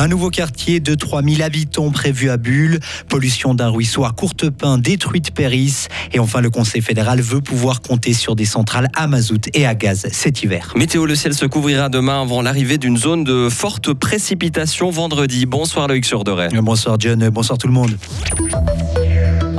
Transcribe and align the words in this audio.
Un 0.00 0.08
nouveau 0.08 0.30
quartier 0.30 0.80
de 0.80 0.94
3000 0.94 1.42
habitants 1.42 1.90
prévu 1.90 2.30
à 2.30 2.38
Bulle, 2.38 2.80
pollution 3.10 3.52
d'un 3.52 3.68
ruisseau 3.68 4.06
à 4.06 4.12
Courtepin 4.12 4.78
détruite 4.78 5.32
Péris 5.32 5.88
et 6.14 6.18
enfin 6.18 6.40
le 6.40 6.48
Conseil 6.48 6.80
fédéral 6.80 7.20
veut 7.20 7.42
pouvoir 7.42 7.82
compter 7.82 8.14
sur 8.14 8.34
des 8.34 8.46
centrales 8.46 8.88
à 8.96 9.06
mazout 9.06 9.50
et 9.52 9.66
à 9.66 9.74
gaz 9.74 10.06
cet 10.10 10.42
hiver. 10.42 10.72
Météo, 10.74 11.04
le 11.04 11.14
ciel 11.14 11.34
se 11.34 11.44
couvrira 11.44 11.90
demain 11.90 12.22
avant 12.22 12.40
l'arrivée 12.40 12.78
d'une 12.78 12.96
zone 12.96 13.24
de 13.24 13.50
forte 13.50 13.92
précipitation 13.92 14.88
vendredi. 14.88 15.44
Bonsoir 15.44 15.86
Loïc 15.86 16.06
Surderet. 16.06 16.48
Bonsoir 16.62 16.96
John, 16.98 17.28
bonsoir 17.28 17.58
tout 17.58 17.66
le 17.66 17.74
monde. 17.74 17.94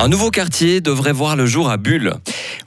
Un 0.02 0.07
nouveau 0.07 0.31
quartier 0.31 0.81
devrait 0.81 1.13
voir 1.13 1.36
le 1.36 1.45
jour 1.45 1.70
à 1.70 1.77
Bulle. 1.77 2.15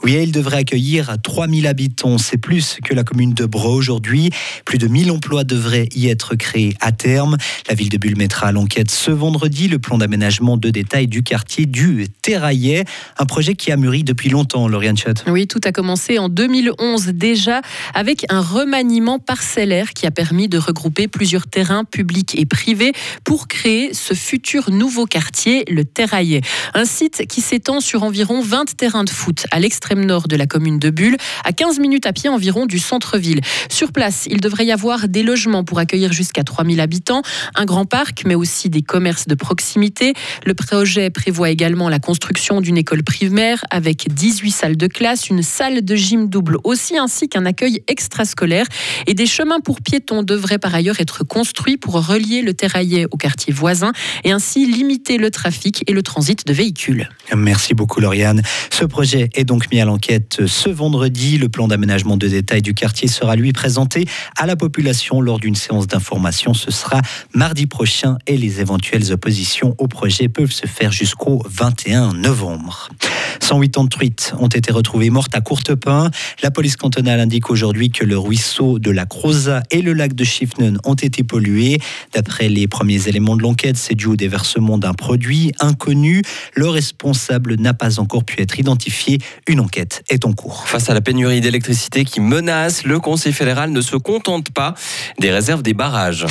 Oui, 0.04 0.16
il 0.22 0.30
devrait 0.30 0.58
accueillir 0.58 1.16
3000 1.20 1.66
habitants. 1.66 2.16
C'est 2.16 2.36
plus 2.36 2.78
que 2.84 2.94
la 2.94 3.02
commune 3.02 3.34
de 3.34 3.44
Bro 3.44 3.74
aujourd'hui. 3.74 4.30
Plus 4.64 4.78
de 4.78 4.86
1000 4.86 5.10
emplois 5.10 5.42
devraient 5.42 5.88
y 5.96 6.06
être 6.06 6.36
créés 6.36 6.76
à 6.80 6.92
terme. 6.92 7.36
La 7.68 7.74
ville 7.74 7.88
de 7.88 7.98
Bulle 7.98 8.16
mettra 8.16 8.46
à 8.46 8.52
l'enquête 8.52 8.88
ce 8.88 9.10
vendredi 9.10 9.66
le 9.66 9.80
plan 9.80 9.98
d'aménagement 9.98 10.56
de 10.56 10.70
détail 10.70 11.08
du 11.08 11.24
quartier 11.24 11.66
du 11.66 12.06
Terraillet. 12.22 12.84
Un 13.18 13.26
projet 13.26 13.56
qui 13.56 13.72
a 13.72 13.76
mûri 13.76 14.04
depuis 14.04 14.28
longtemps, 14.28 14.68
Lauriane 14.68 14.96
Schott. 14.96 15.24
Oui, 15.26 15.48
tout 15.48 15.60
a 15.64 15.72
commencé 15.72 16.20
en 16.20 16.28
2011 16.28 17.06
déjà 17.06 17.62
avec 17.94 18.26
un 18.28 18.42
remaniement 18.42 19.18
parcellaire 19.18 19.92
qui 19.92 20.06
a 20.06 20.12
permis 20.12 20.48
de 20.48 20.58
regrouper 20.58 21.08
plusieurs 21.08 21.48
terrains 21.48 21.84
publics 21.84 22.38
et 22.38 22.46
privés 22.46 22.92
pour 23.24 23.48
créer 23.48 23.92
ce 23.92 24.14
futur 24.14 24.70
nouveau 24.70 25.06
quartier, 25.06 25.64
le 25.68 25.84
Terraillet. 25.84 26.40
Un 26.74 26.84
site 26.84 27.23
qui 27.26 27.40
s'étend 27.40 27.80
sur 27.80 28.02
environ 28.02 28.40
20 28.40 28.76
terrains 28.76 29.04
de 29.04 29.10
foot 29.10 29.46
à 29.50 29.60
l'extrême 29.60 30.04
nord 30.04 30.28
de 30.28 30.36
la 30.36 30.46
commune 30.46 30.78
de 30.78 30.90
Bulle, 30.90 31.16
à 31.44 31.52
15 31.52 31.78
minutes 31.78 32.06
à 32.06 32.12
pied 32.12 32.28
environ 32.28 32.66
du 32.66 32.78
centre-ville. 32.78 33.40
Sur 33.70 33.92
place, 33.92 34.26
il 34.30 34.40
devrait 34.40 34.66
y 34.66 34.72
avoir 34.72 35.08
des 35.08 35.22
logements 35.22 35.64
pour 35.64 35.78
accueillir 35.78 36.12
jusqu'à 36.12 36.44
3000 36.44 36.80
habitants, 36.80 37.22
un 37.54 37.64
grand 37.64 37.84
parc, 37.84 38.24
mais 38.26 38.34
aussi 38.34 38.68
des 38.68 38.82
commerces 38.82 39.26
de 39.26 39.34
proximité. 39.34 40.14
Le 40.44 40.54
projet 40.54 41.10
prévoit 41.10 41.50
également 41.50 41.88
la 41.88 41.98
construction 41.98 42.60
d'une 42.60 42.76
école 42.76 43.02
primaire 43.02 43.64
avec 43.70 44.12
18 44.12 44.50
salles 44.50 44.76
de 44.76 44.86
classe, 44.86 45.28
une 45.28 45.42
salle 45.42 45.84
de 45.84 45.96
gym 45.96 46.28
double 46.28 46.58
aussi, 46.64 46.98
ainsi 46.98 47.28
qu'un 47.28 47.46
accueil 47.46 47.82
extrascolaire. 47.88 48.66
Et 49.06 49.14
des 49.14 49.26
chemins 49.26 49.60
pour 49.60 49.80
piétons 49.80 50.22
devraient 50.22 50.58
par 50.58 50.74
ailleurs 50.74 51.00
être 51.00 51.24
construits 51.24 51.76
pour 51.76 52.06
relier 52.06 52.42
le 52.42 52.54
Terraillet 52.54 53.06
au 53.10 53.16
quartier 53.16 53.52
voisin 53.52 53.92
et 54.24 54.32
ainsi 54.32 54.66
limiter 54.66 55.18
le 55.18 55.30
trafic 55.30 55.84
et 55.86 55.92
le 55.92 56.02
transit 56.02 56.46
de 56.46 56.52
véhicules. 56.52 57.08
Merci 57.36 57.74
beaucoup 57.74 58.00
Lauriane. 58.00 58.42
Ce 58.70 58.84
projet 58.84 59.30
est 59.34 59.44
donc 59.44 59.70
mis 59.72 59.80
à 59.80 59.84
l'enquête 59.84 60.46
ce 60.46 60.68
vendredi. 60.68 61.38
Le 61.38 61.48
plan 61.48 61.68
d'aménagement 61.68 62.16
de 62.16 62.28
détail 62.28 62.62
du 62.62 62.74
quartier 62.74 63.08
sera 63.08 63.34
lui 63.34 63.52
présenté 63.52 64.06
à 64.36 64.46
la 64.46 64.56
population 64.56 65.20
lors 65.20 65.40
d'une 65.40 65.54
séance 65.54 65.86
d'information. 65.86 66.54
Ce 66.54 66.70
sera 66.70 67.00
mardi 67.34 67.66
prochain 67.66 68.18
et 68.26 68.36
les 68.36 68.60
éventuelles 68.60 69.12
oppositions 69.12 69.74
au 69.78 69.88
projet 69.88 70.28
peuvent 70.28 70.52
se 70.52 70.66
faire 70.66 70.92
jusqu'au 70.92 71.42
21 71.48 72.12
novembre. 72.14 72.90
108 73.40 73.78
ans 73.78 73.84
de 73.84 73.88
truites 73.88 74.34
ont 74.38 74.48
été 74.48 74.72
retrouvées 74.72 75.10
mortes 75.10 75.34
à 75.34 75.40
Courtepin. 75.40 76.10
La 76.42 76.50
police 76.50 76.76
cantonale 76.76 77.20
indique 77.20 77.50
aujourd'hui 77.50 77.90
que 77.90 78.04
le 78.04 78.18
ruisseau 78.18 78.78
de 78.78 78.90
la 78.90 79.06
Croza 79.06 79.62
et 79.70 79.82
le 79.82 79.92
lac 79.92 80.14
de 80.14 80.24
Schiffnen 80.24 80.78
ont 80.84 80.94
été 80.94 81.22
pollués. 81.24 81.78
D'après 82.12 82.48
les 82.48 82.68
premiers 82.68 83.08
éléments 83.08 83.36
de 83.36 83.42
l'enquête, 83.42 83.76
c'est 83.76 83.94
dû 83.94 84.06
au 84.06 84.16
déversement 84.16 84.78
d'un 84.78 84.94
produit 84.94 85.52
inconnu. 85.60 86.22
Le 86.54 86.68
responsable 86.94 87.56
n'a 87.56 87.74
pas 87.74 87.98
encore 87.98 88.24
pu 88.24 88.40
être 88.40 88.58
identifié. 88.58 89.18
Une 89.48 89.60
enquête 89.60 90.04
est 90.08 90.24
en 90.24 90.32
cours. 90.32 90.66
Face 90.66 90.88
à 90.90 90.94
la 90.94 91.00
pénurie 91.00 91.40
d'électricité 91.40 92.04
qui 92.04 92.20
menace, 92.20 92.84
le 92.84 93.00
Conseil 93.00 93.32
fédéral 93.32 93.70
ne 93.70 93.80
se 93.80 93.96
contente 93.96 94.50
pas 94.50 94.74
des 95.18 95.30
réserves 95.30 95.62
des 95.62 95.74
barrages. 95.74 96.26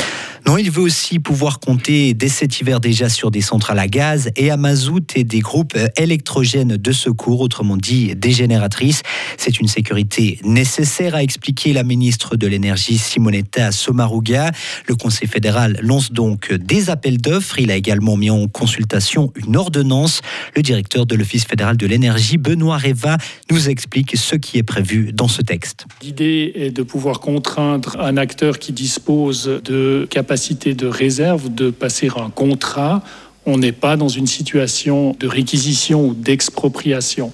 Non, 0.45 0.57
il 0.57 0.69
veut 0.71 0.81
aussi 0.81 1.19
pouvoir 1.19 1.59
compter 1.59 2.13
dès 2.13 2.27
cet 2.27 2.59
hiver 2.59 2.79
déjà 2.79 3.07
sur 3.07 3.31
des 3.31 3.41
centrales 3.41 3.79
à 3.79 3.87
gaz 3.87 4.29
et 4.35 4.51
à 4.51 4.57
mazout 4.57 5.15
et 5.15 5.23
des 5.23 5.39
groupes 5.39 5.77
électrogènes 5.97 6.75
de 6.75 6.91
secours, 6.91 7.39
autrement 7.39 7.77
dit 7.77 8.13
des 8.15 8.31
génératrices. 8.31 9.03
C'est 9.37 9.59
une 9.59 9.67
sécurité 9.67 10.39
nécessaire, 10.43 11.15
a 11.15 11.23
expliqué 11.23 11.71
la 11.71 11.83
ministre 11.83 12.35
de 12.35 12.47
l'Énergie 12.47 12.97
Simonetta 12.97 13.71
Sommaruga. 13.71 14.51
Le 14.87 14.95
Conseil 14.95 15.27
fédéral 15.27 15.79
lance 15.81 16.11
donc 16.11 16.53
des 16.53 16.89
appels 16.89 17.19
d'offres. 17.19 17.59
Il 17.59 17.71
a 17.71 17.75
également 17.75 18.17
mis 18.17 18.29
en 18.29 18.47
consultation 18.47 19.31
une 19.35 19.55
ordonnance. 19.55 20.21
Le 20.55 20.61
directeur 20.61 21.05
de 21.05 21.15
l'Office 21.15 21.45
fédéral 21.45 21.77
de 21.77 21.87
l'énergie, 21.87 22.37
Benoît 22.37 22.77
Reva, 22.77 23.17
nous 23.49 23.69
explique 23.69 24.15
ce 24.15 24.35
qui 24.35 24.59
est 24.59 24.63
prévu 24.63 25.11
dans 25.11 25.27
ce 25.27 25.41
texte. 25.41 25.85
L'idée 26.01 26.51
est 26.55 26.71
de 26.71 26.83
pouvoir 26.83 27.19
contraindre 27.19 27.99
un 27.99 28.17
acteur 28.17 28.59
qui 28.59 28.71
dispose 28.71 29.61
de 29.63 30.07
capacités 30.09 30.75
de 30.75 30.85
réserve 30.85 31.53
de 31.53 31.71
passer 31.71 32.09
un 32.15 32.29
contrat. 32.29 33.03
On 33.45 33.57
n'est 33.57 33.73
pas 33.73 33.97
dans 33.97 34.07
une 34.07 34.27
situation 34.27 35.15
de 35.19 35.27
réquisition 35.27 36.07
ou 36.07 36.13
d'expropriation. 36.13 37.33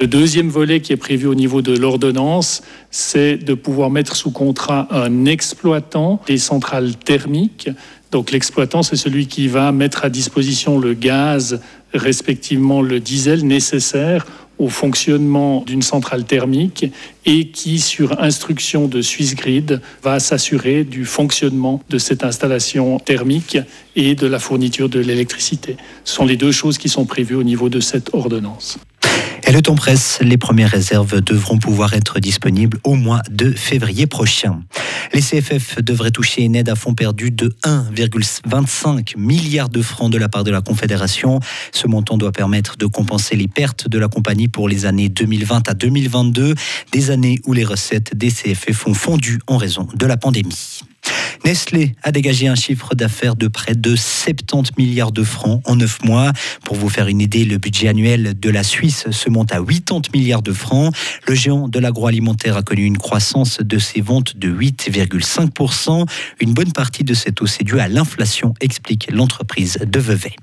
Le 0.00 0.06
deuxième 0.06 0.48
volet 0.48 0.80
qui 0.80 0.92
est 0.92 0.98
prévu 0.98 1.26
au 1.26 1.34
niveau 1.34 1.62
de 1.62 1.76
l'ordonnance, 1.76 2.62
c'est 2.90 3.36
de 3.36 3.54
pouvoir 3.54 3.90
mettre 3.90 4.16
sous 4.16 4.30
contrat 4.30 4.86
un 4.90 5.24
exploitant 5.24 6.20
des 6.26 6.38
centrales 6.38 6.96
thermiques. 6.96 7.70
Donc 8.12 8.32
l'exploitant, 8.32 8.82
c'est 8.82 8.96
celui 8.96 9.26
qui 9.26 9.48
va 9.48 9.72
mettre 9.72 10.04
à 10.04 10.10
disposition 10.10 10.78
le 10.78 10.94
gaz, 10.94 11.60
respectivement 11.94 12.82
le 12.82 13.00
diesel 13.00 13.46
nécessaire 13.46 14.26
au 14.58 14.68
fonctionnement 14.68 15.62
d'une 15.66 15.82
centrale 15.82 16.24
thermique 16.24 16.86
et 17.24 17.48
qui, 17.48 17.78
sur 17.78 18.20
instruction 18.20 18.88
de 18.88 19.02
Swissgrid, 19.02 19.80
va 20.02 20.20
s'assurer 20.20 20.84
du 20.84 21.04
fonctionnement 21.04 21.82
de 21.90 21.98
cette 21.98 22.24
installation 22.24 22.98
thermique 22.98 23.58
et 23.96 24.14
de 24.14 24.26
la 24.26 24.38
fourniture 24.38 24.88
de 24.88 25.00
l'électricité. 25.00 25.76
Ce 26.04 26.14
sont 26.14 26.24
les 26.24 26.36
deux 26.36 26.52
choses 26.52 26.78
qui 26.78 26.88
sont 26.88 27.04
prévues 27.04 27.36
au 27.36 27.42
niveau 27.42 27.68
de 27.68 27.80
cette 27.80 28.14
ordonnance. 28.14 28.78
Et 29.48 29.52
le 29.52 29.62
temps 29.62 29.76
presse, 29.76 30.18
les 30.22 30.38
premières 30.38 30.70
réserves 30.70 31.20
devront 31.20 31.58
pouvoir 31.58 31.94
être 31.94 32.18
disponibles 32.18 32.78
au 32.82 32.94
mois 32.94 33.22
de 33.30 33.52
février 33.52 34.08
prochain. 34.08 34.60
Les 35.14 35.20
CFF 35.20 35.80
devraient 35.82 36.10
toucher 36.10 36.42
une 36.42 36.56
aide 36.56 36.68
à 36.68 36.74
fonds 36.74 36.94
perdu 36.94 37.30
de 37.30 37.54
1,25 37.62 39.16
milliard 39.16 39.68
de 39.68 39.82
francs 39.82 40.10
de 40.10 40.18
la 40.18 40.28
part 40.28 40.42
de 40.42 40.50
la 40.50 40.62
Confédération. 40.62 41.38
Ce 41.70 41.86
montant 41.86 42.16
doit 42.16 42.32
permettre 42.32 42.76
de 42.76 42.86
compenser 42.86 43.36
les 43.36 43.46
pertes 43.46 43.88
de 43.88 44.00
la 44.00 44.08
compagnie 44.08 44.48
pour 44.48 44.68
les 44.68 44.84
années 44.84 45.08
2020 45.08 45.68
à 45.68 45.74
2022, 45.74 46.56
des 46.90 47.10
années 47.12 47.38
où 47.46 47.52
les 47.52 47.64
recettes 47.64 48.16
des 48.16 48.32
CFF 48.32 48.88
ont 48.88 48.94
fondu 48.94 49.38
en 49.46 49.58
raison 49.58 49.86
de 49.94 50.06
la 50.06 50.16
pandémie. 50.16 50.82
Nestlé 51.46 51.94
a 52.02 52.10
dégagé 52.10 52.48
un 52.48 52.56
chiffre 52.56 52.96
d'affaires 52.96 53.36
de 53.36 53.46
près 53.46 53.76
de 53.76 53.94
70 53.94 54.72
milliards 54.78 55.12
de 55.12 55.22
francs 55.22 55.62
en 55.64 55.76
9 55.76 56.02
mois. 56.02 56.32
Pour 56.64 56.74
vous 56.74 56.88
faire 56.88 57.06
une 57.06 57.20
idée, 57.20 57.44
le 57.44 57.58
budget 57.58 57.86
annuel 57.86 58.36
de 58.36 58.50
la 58.50 58.64
Suisse 58.64 59.08
se 59.12 59.30
monte 59.30 59.52
à 59.52 59.60
80 59.60 60.10
milliards 60.12 60.42
de 60.42 60.52
francs. 60.52 60.92
Le 61.28 61.36
géant 61.36 61.68
de 61.68 61.78
l'agroalimentaire 61.78 62.56
a 62.56 62.64
connu 62.64 62.82
une 62.84 62.98
croissance 62.98 63.60
de 63.60 63.78
ses 63.78 64.00
ventes 64.00 64.36
de 64.36 64.48
8,5%. 64.48 66.04
Une 66.40 66.52
bonne 66.52 66.72
partie 66.72 67.04
de 67.04 67.14
cette 67.14 67.40
hausse 67.40 67.60
est 67.60 67.64
due 67.64 67.78
à 67.78 67.86
l'inflation, 67.86 68.52
explique 68.60 69.08
l'entreprise 69.12 69.78
de 69.86 70.00
Vevey. 70.00 70.34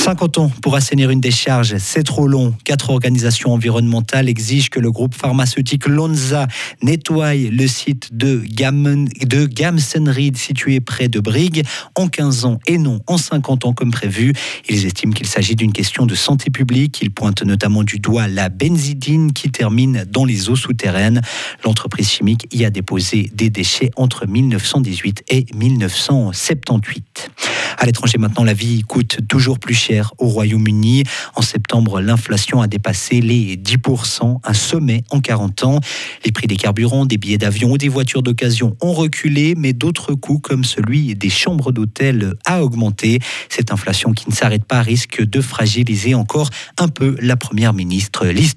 50 0.00 0.38
ans 0.38 0.50
pour 0.62 0.76
assainir 0.76 1.10
une 1.10 1.20
décharge, 1.20 1.76
c'est 1.76 2.02
trop 2.02 2.26
long. 2.26 2.54
Quatre 2.64 2.88
organisations 2.88 3.52
environnementales 3.52 4.28
exigent 4.30 4.68
que 4.70 4.80
le 4.80 4.90
groupe 4.90 5.14
pharmaceutique 5.14 5.86
Lonza 5.86 6.48
nettoie 6.82 7.34
le 7.34 7.66
site 7.66 8.08
de, 8.16 8.42
Gamen, 8.44 9.08
de 9.22 9.44
Gamsenried 9.44 10.38
situé 10.38 10.80
près 10.80 11.08
de 11.08 11.20
Brigue 11.20 11.64
en 11.96 12.08
15 12.08 12.44
ans 12.46 12.58
et 12.66 12.78
non 12.78 13.00
en 13.06 13.18
50 13.18 13.66
ans 13.66 13.72
comme 13.74 13.90
prévu. 13.90 14.32
Ils 14.70 14.86
estiment 14.86 15.12
qu'il 15.12 15.26
s'agit 15.26 15.54
d'une 15.54 15.72
question 15.72 16.06
de 16.06 16.14
santé 16.14 16.50
publique. 16.50 17.00
Ils 17.02 17.12
pointent 17.12 17.42
notamment 17.42 17.84
du 17.84 17.98
doigt 17.98 18.26
la 18.26 18.48
benzidine 18.48 19.32
qui 19.32 19.50
termine 19.50 20.06
dans 20.08 20.24
les 20.24 20.48
eaux 20.48 20.56
souterraines. 20.56 21.20
L'entreprise 21.62 22.10
chimique 22.10 22.48
y 22.52 22.64
a 22.64 22.70
déposé 22.70 23.30
des 23.34 23.50
déchets 23.50 23.90
entre 23.96 24.26
1918 24.26 25.24
et 25.28 25.46
1978. 25.54 27.30
À 27.78 27.86
l'étranger 27.86 28.18
maintenant, 28.18 28.44
la 28.44 28.54
vie 28.54 28.82
coûte 28.82 29.18
toujours 29.28 29.58
plus 29.58 29.74
cher 29.74 30.12
au 30.18 30.26
Royaume-Uni. 30.26 31.04
En 31.34 31.42
septembre, 31.42 32.00
l'inflation 32.00 32.60
a 32.60 32.66
dépassé 32.66 33.20
les 33.20 33.56
10%, 33.56 34.40
un 34.42 34.54
sommet 34.54 35.04
en 35.10 35.20
40 35.20 35.64
ans. 35.64 35.80
Les 36.24 36.32
prix 36.32 36.46
des 36.46 36.56
carburants, 36.56 37.06
des 37.06 37.18
billets 37.18 37.38
d'avion 37.38 37.72
ou 37.72 37.78
des 37.78 37.88
voitures 37.88 38.22
d'occasion 38.22 38.76
ont 38.80 38.92
reculé, 38.92 39.54
mais 39.56 39.72
d'autres 39.72 40.14
coûts 40.14 40.38
comme 40.38 40.64
celui 40.64 41.14
des 41.14 41.30
chambres 41.30 41.72
d'hôtel 41.72 42.34
a 42.44 42.62
augmenté. 42.62 43.20
Cette 43.48 43.72
inflation 43.72 44.12
qui 44.12 44.28
ne 44.28 44.34
s'arrête 44.34 44.64
pas 44.64 44.82
risque 44.82 45.22
de 45.22 45.40
fragiliser 45.40 46.14
encore 46.14 46.50
un 46.78 46.88
peu 46.88 47.16
la 47.20 47.36
première 47.36 47.72
ministre 47.72 48.26
Liz 48.26 48.54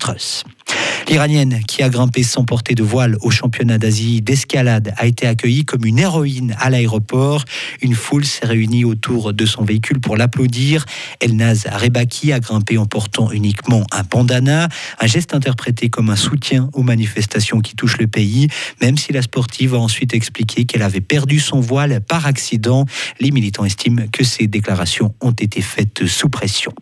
L'Iranienne, 1.10 1.60
qui 1.68 1.84
a 1.84 1.90
grimpé 1.90 2.24
sans 2.24 2.46
porter 2.46 2.76
de 2.76 2.84
voile 2.84 3.18
au 3.22 3.30
championnat 3.30 3.78
d'Asie 3.78 4.22
d'escalade, 4.22 4.94
a 4.98 5.06
été 5.06 5.28
accueillie 5.28 5.66
comme 5.66 5.86
une 5.86 6.00
héroïne 6.00 6.56
à 6.60 6.70
l'aéroport. 6.70 7.44
Une 7.82 7.94
foule 7.94 8.26
s'est 8.26 8.46
réunie 8.46 8.86
autour 8.86 9.34
de 9.34 9.46
son 9.46 9.64
véhicule 9.64 10.00
pour 10.00 10.18
l'applaudir. 10.18 10.86
Elnaz 11.20 11.68
Rebaki 11.72 12.32
a 12.32 12.40
grimpé 12.40 12.78
en 12.78 12.86
portant 12.86 13.32
uniquement 13.32 13.84
un 13.92 14.04
bandana, 14.04 14.70
un 15.00 15.08
geste 15.08 15.34
interprété 15.36 15.90
comme 15.90 16.10
un 16.10 16.16
soutien 16.16 16.70
aux 16.74 16.84
manifestations 16.84 17.60
qui 17.60 17.76
touchent 17.76 18.00
le 18.00 18.08
pays, 18.08 18.48
même 18.82 18.98
si 18.98 19.12
la 19.12 19.22
sportive 19.22 19.76
a 19.76 19.80
ensuite 19.80 20.14
expliqué 20.14 20.66
qu'elle 20.66 20.84
avait 20.84 21.02
perdu 21.02 21.40
son 21.40 21.60
voile 21.60 22.02
par 22.02 22.26
accident. 22.26 22.86
Les 23.20 23.32
militants 23.32 23.66
estiment 23.66 24.06
que 24.12 24.24
ces 24.24 24.48
déclarations 24.48 25.14
ont 25.22 25.32
été 25.32 25.62
faites 25.62 26.08
sous 26.08 26.30
pression. 26.30 26.74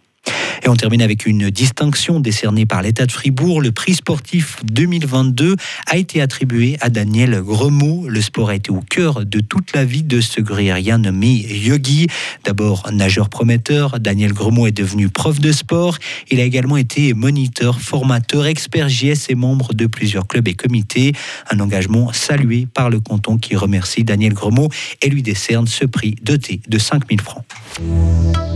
On 0.72 0.76
termine 0.78 1.02
avec 1.02 1.26
une 1.26 1.50
distinction 1.50 2.22
décernée 2.22 2.66
par 2.66 2.82
l'État 2.82 3.06
de 3.06 3.12
Fribourg. 3.12 3.60
Le 3.62 3.74
prix 3.74 3.94
sportif 3.94 4.56
2022 4.64 5.58
a 5.86 5.98
été 5.98 6.22
attribué 6.22 6.78
à 6.80 6.90
Daniel 6.90 7.42
Gremaud. 7.42 8.08
Le 8.08 8.22
sport 8.22 8.52
a 8.52 8.56
été 8.56 8.72
au 8.72 8.80
cœur 8.80 9.26
de 9.26 9.42
toute 9.42 9.74
la 9.76 9.84
vie 9.84 10.02
de 10.02 10.22
ce 10.22 10.40
gruyérien 10.40 11.00
nommé 11.00 11.46
Yogi. 11.46 12.08
D'abord 12.46 12.90
nageur 12.94 13.28
prometteur, 13.28 14.00
Daniel 14.00 14.32
Gremaud 14.32 14.66
est 14.66 14.72
devenu 14.72 15.10
prof 15.10 15.42
de 15.42 15.52
sport. 15.52 15.98
Il 16.30 16.40
a 16.40 16.44
également 16.46 16.78
été 16.78 17.14
moniteur, 17.14 17.82
formateur, 17.82 18.46
expert 18.46 18.88
JS 18.88 19.28
et 19.28 19.36
membre 19.36 19.74
de 19.74 19.88
plusieurs 19.88 20.26
clubs 20.26 20.48
et 20.48 20.54
comités. 20.54 21.12
Un 21.50 21.60
engagement 21.60 22.14
salué 22.14 22.66
par 22.74 22.90
le 22.90 23.02
canton 23.02 23.38
qui 23.38 23.58
remercie 23.58 24.06
Daniel 24.06 24.34
Gremaud 24.34 24.70
et 25.02 25.10
lui 25.10 25.22
décerne 25.22 25.68
ce 25.68 25.84
prix 25.84 26.16
doté 26.24 26.62
de 26.66 26.78
5000 26.78 27.20
francs. 27.20 27.44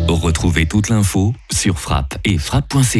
Retrouvez 0.08 0.66
toute 0.66 0.90
l'info 0.90 1.34
sur 1.52 1.80
et 2.24 2.38
frappe.ch. 2.38 2.98